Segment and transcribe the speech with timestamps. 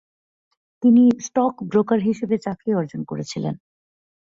[0.83, 3.55] তিনি স্টকব্রোকার হিসাবে চাকরি অর্জন করেছিলেন।